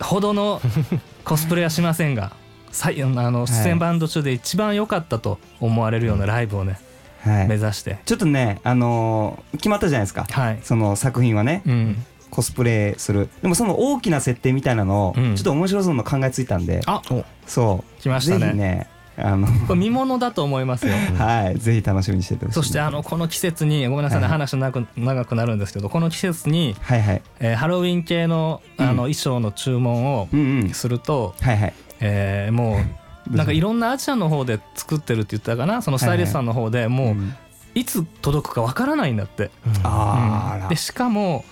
[0.00, 0.60] ほどの
[1.24, 2.32] コスプレはしませんが
[2.72, 6.78] 最あの出演バンド中で一番良かったと思われるようなライブをね、
[7.20, 7.48] はい。
[7.48, 7.98] 目指して。
[8.04, 10.26] ちょっとねあのー決まったじゃないですか。
[10.30, 11.62] はい、その作品はね。
[11.66, 11.96] うん、
[12.30, 13.28] コスプレする。
[13.42, 15.36] でもその大きな設定みたいなのをうん。
[15.36, 16.80] ちょっと面白そうなの考えついたんで。
[16.86, 17.02] あ
[17.46, 18.00] そう。
[18.02, 18.46] 来ましたね。
[18.46, 19.46] ぜひねあの。
[19.66, 20.94] これ見ものだと思いますよ。
[21.18, 21.58] はい。
[21.58, 24.32] ぜひ楽しみにしててほしいそしてあのこの季節にごめんなさいね、はい。
[24.32, 27.22] 話長く長くなるんですけどこの季節に、はいはい。
[27.40, 28.96] えーハロウィン系のあのうん。
[28.96, 30.70] 衣装の注文をうんうん。
[30.70, 32.84] すると、はいはいえーもう
[33.36, 35.82] なんかいろんなアジアの方で作ってるって言ったかな？
[35.82, 37.34] そのスタイリストさんの方でもううん。
[37.74, 39.50] いつ届くかわからないんだって。
[39.66, 40.68] うん。
[40.68, 41.44] でしかも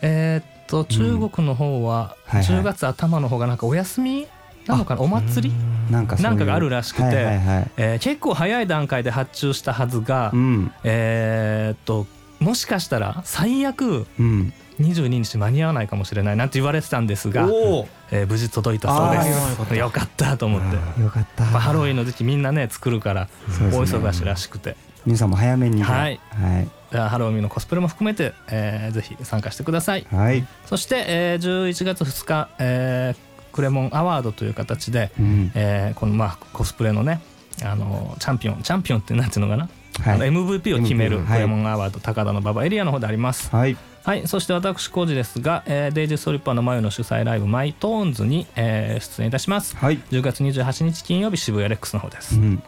[0.00, 2.42] えーっと中国の方ははいはい。
[2.44, 4.26] 10月頭の方がなんかお休み
[4.66, 5.02] なのかな？
[5.02, 5.54] お祭り、
[5.90, 6.30] なんかそういう。
[6.30, 7.70] なんかがあるらしくてはいはいはい。
[7.76, 10.72] えー結構早い段階で発注したはずが、うん。
[10.84, 12.06] えーっと
[12.38, 19.22] もしかしたら最悪うん22日間に合わないかもしれないなんて言われてたんですが、おえー無事届いたそうで
[19.70, 19.76] す。
[19.76, 20.36] よかった。
[20.36, 20.66] と思って、
[20.98, 21.44] およかった。
[21.46, 23.28] まあ、ハロウィンの時期みんなね作るから
[23.70, 24.76] 大忙しらしくて、
[25.06, 26.20] 皆さんも早めにはい。
[26.30, 26.68] はい。
[26.92, 30.06] じゃあハロウィンのコスプレも含めて、えーぜひ参加してください。
[30.10, 30.46] はい。
[30.66, 35.52] そして、えー11月2日、えークレモンアワードという形で、うん。
[35.54, 37.20] えーこのまあコスプレのね
[37.62, 39.68] あのチャンピオンチャンピオンってなんていうのかな、
[40.04, 40.14] はい。
[40.14, 43.54] あの MVP を決めるクレモンアワード、高田の馬場エリアの方であります。
[43.54, 49.76] はいはいそして私浩二ですが、えー DaizyStripper の Mayu の主催ライブ My Tones に、えー出演いたします。
[49.76, 49.98] はい。
[50.10, 52.62] 10月28日金曜日渋谷 REX の方です、うん。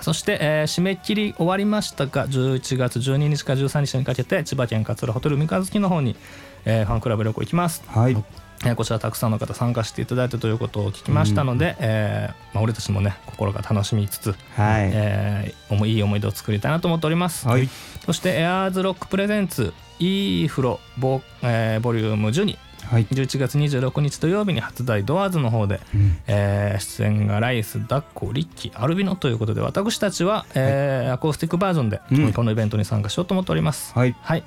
[0.00, 6.16] そして、えー締め切り終わりましたが11月12日から13日にかけて千葉県勝浦ホテル三日月の方に、
[6.64, 8.16] えーファンクラブ旅行行きます、はい
[8.64, 14.90] えーこちらたくさんの方参加していただいたということを聞きましたので、えーまあ、俺たちもね心から楽しみつつ、はい。
[14.92, 17.68] えー思いいい思い出を作りたいなと思っております、はい。
[18.04, 23.06] そしてエアーズロックプレゼンツ E フロボ,、えーボリューム12はい。
[23.06, 26.18] 11月26日土曜日に発売ドアーズの方で、うん。
[26.26, 32.32] えー出演がライス、ダッコ、リッキー、アルビノということで私たちは、えーアコースティックバージョンで、うん。
[32.32, 33.92] このイベントに参加しようと思っております。
[33.96, 34.14] はい。
[34.20, 34.44] はい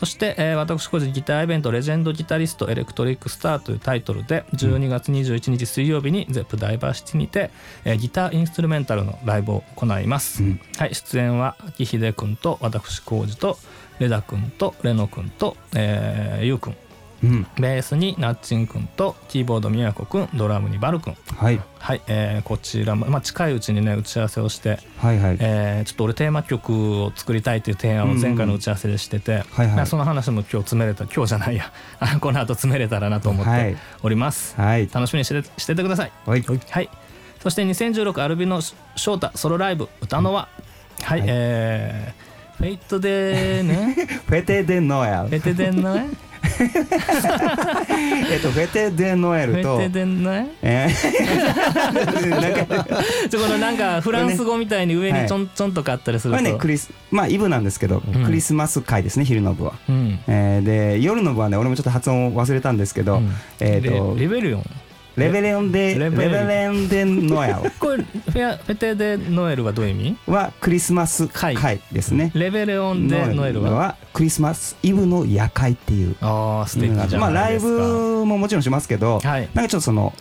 [0.00, 7.50] そして、えー私個人ギターイベント「レジェンドギタリストエレクトリックスター」というタイトルで12月21日水曜日に ZEP ダイバーシティにて、
[7.84, 10.60] えーギターインストゥルメンタルのライブを行います、うん。
[10.78, 13.58] はい、出演は秋秀くんと私浩二と
[13.98, 16.76] レダくんとレノくんと、えー、ゆうくん
[17.22, 17.46] うん。
[17.58, 21.60] ベースにナッチンくんとキーボードみやこくんドラムにバルくんはい。
[21.78, 25.36] はい、えーこちらも、まあ、近いうちにね打ち合わせをして、はいはい。
[25.40, 29.76] えーちょっと俺テーマ曲を作りたいという提案を前回の打ち合わせでしてて、はいはい。
[29.76, 33.76] まあその話も今日詰めれた今日じゃないやあ この後詰めれたらなと思ってはい。
[34.02, 34.88] おります、はい。
[34.92, 36.12] 楽しみにしてしててください。
[36.26, 36.42] はい。
[36.42, 36.88] はい。
[37.42, 38.60] そして2016アルビノ
[38.96, 40.48] 翔太ソロライブ歌のは
[41.02, 41.28] はい、はい。
[41.28, 43.94] えーフェイトでね。
[44.26, 46.08] フェテ・デ・ノエルフェテでね
[48.30, 49.78] えっとフェテ・デ・ノエフルと。
[49.78, 52.30] ェテでねえー。
[52.30, 52.94] なんか
[53.28, 58.24] ちょこのなんかフランス語みたいに上にちょんちょんとかあったりすると、これねクリスまあイブなんですけど、ん。
[58.24, 60.18] クリスマス会ですね昼の部は、うん。
[60.26, 63.30] えーで夜の部はね俺もちょっと発音を忘れたんですけど、うん。
[63.60, 64.70] えっ、とレレベリオン
[65.16, 70.16] レベレオンでレベレンデノエ これフェアフェテでノエルはどういう意味？
[70.26, 72.30] ルはクリスマス会会ですね。
[72.34, 73.96] レベレオンでノエルは？
[74.12, 76.16] クリスマスイブの夜会っていう。
[76.20, 77.18] ああ素敵じゃないですか。
[77.20, 79.48] まあライブももちろんしますけど、はい。
[79.54, 80.12] なんかちょっとその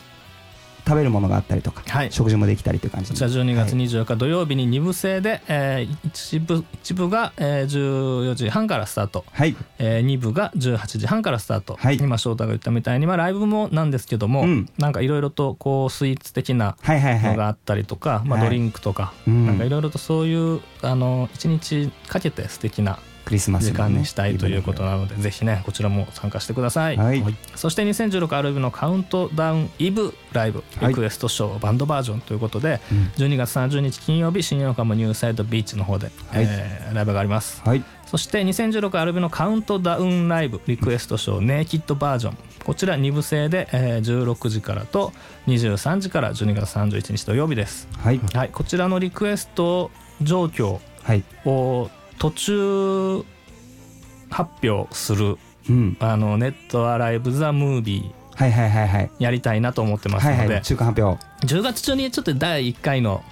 [0.88, 2.12] 食べるものがあったりとか、はい。
[2.12, 9.56] 食事もできたりという感じこちら12月24日土曜日に2部制で、えー一部一部が、えー14時半からスタート、はい。
[9.80, 11.98] え2部が18時半からスタート、はい。
[11.98, 14.70] 今翔太が言ったみたいに、まあ、ライブもなんですけども、うん。
[14.78, 17.32] なんかいろいろとこうスイーツ的なはいはいはい。
[17.32, 18.50] のがあったりとか、まあ、はい。
[18.50, 19.46] ドリンクとか、うん。
[19.48, 27.23] なんかいろいろとそういうあの一日かけて素敵なクリスマス時間にしたいということなので、ぜひねこちらも参加してください、はい。
[27.55, 30.89] そして2016アルビのカウントダウンイブライブはい。
[30.89, 32.97] リクエストショーバンドバージョンということで、うん。
[33.17, 36.45] 12月30日金曜日新横浜ニューサイドビーチの方で、はい。
[36.47, 37.61] えーライブがあります。
[37.65, 37.84] はい。
[38.05, 45.11] そして2016アルビのカウントダウンライブリクエストショーネイキッドバージョンこちら2部制で、えー16時からと
[45.47, 48.19] 23時から12月31日土曜日です、はい。
[48.34, 51.23] はい、こちらのリクエスト状況はい。
[51.45, 53.26] を途中
[54.30, 55.38] 発表する
[55.70, 55.97] うん。
[55.99, 59.11] あのネットアライブ・ザ・ムービーはいはいはいはい。
[59.20, 61.26] やりたいなと思ってますので、はいはい中間発表。
[61.45, 63.24] 10月中にちょっと第1回の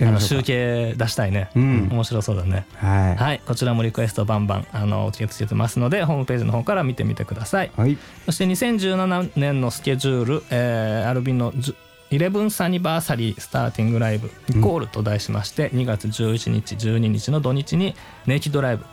[0.00, 1.88] あの集計出したいね、うん。
[1.90, 2.66] 面白そうだね。
[2.76, 3.42] ははい。
[3.46, 7.66] こちらもリクエストバンバンあの受け付けてますのでホームページの方から見てみてください。
[7.66, 7.98] いはい。
[8.24, 11.76] そして2017年のスケジュール、えーアルビのじゅ
[12.10, 17.94] 11サニバーサリースターティングライブイコールと題しまして、2月11日12日の土日に
[18.26, 18.84] ネイキッドライブ、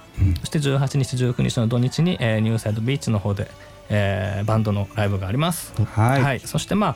[0.41, 3.49] そして18日19日の土日に、えーニューサイドビーチの方で、
[3.89, 5.73] えーバンドのライブがあります。
[5.83, 6.39] はい。
[6.41, 6.95] そしてまあ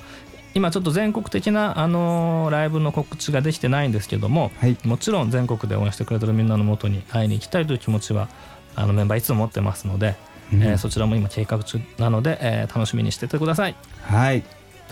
[0.55, 4.77] 今ちょっと全国的な、あのーライブの告知ができてないんですけども、はい。
[4.83, 8.27] もちろん全国で応援してくれてるみんなのもとに会いに行きたいという気持ちは
[8.75, 10.15] あのメンバーいつも持ってますので、
[10.51, 10.63] うん。
[10.63, 13.75] えーそちらも今計画中なので、えー楽しみにしててください。
[14.01, 14.43] はい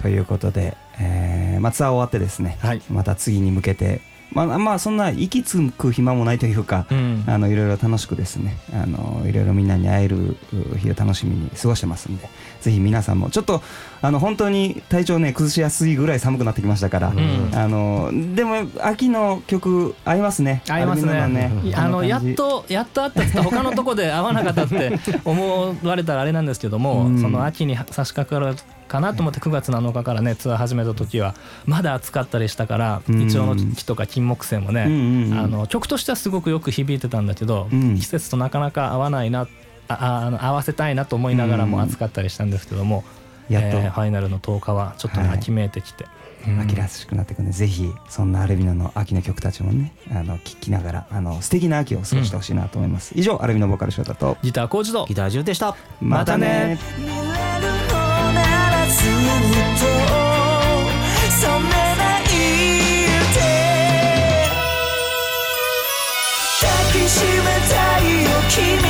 [0.01, 2.81] ということで、えーまあ、ツアー終わってですね、はい。
[2.89, 7.23] また次に向けてまあまあそんな息つく暇もないというか、うん。
[7.27, 10.37] あのいろいろ楽しくですねあのいろいろみんなに会える
[10.73, 12.29] う日を楽しみに過ごしてますんで
[12.67, 13.61] ぜひ皆さんもちょっと
[14.01, 17.55] あの本当に体調ね崩しやすいぐらい寒くなってきましたから、ん。
[17.55, 20.63] あのでも秋の曲合いますね。
[20.67, 21.27] 合いますね。
[21.27, 27.21] ねあのやっとやっとあったって他のとこで合わなかったって 思われたらあれなんですけども、うん。
[27.21, 28.57] その秋に差し掛かる
[28.89, 31.33] かなと思って9月7日からねツアー始めた時は
[31.65, 33.21] まだ暑かったりしたからうん。
[33.21, 35.39] イチョウの木とか金木犀もね、うんうんうん。
[35.39, 37.95] あの曲としてはすごくよく響いてたんだけど、うん。
[37.97, 39.47] 季節となかなか合わないなあ
[39.87, 43.03] ああの合わせたいなと思いながらも暑かったりしたんですけども、
[43.49, 45.37] やっと、えーファイナルの10日はちょっとね、はい。
[45.37, 46.05] 秋めいてきて。
[46.47, 46.59] うん。
[46.61, 55.75] 秋らしくなってくるんでぜひそんなアルビノの秋の曲たちもねあの聴きながらあの素敵な秋を過ごしてほしいなと思います、以上アルビノボーカル翔太とギターコーチとギター中でした。
[55.99, 56.77] またね。
[56.97, 57.97] 見えるの
[58.33, 59.11] ならずっ
[59.79, 59.85] と
[61.31, 63.39] 染めないで
[66.61, 68.86] 抱きしめ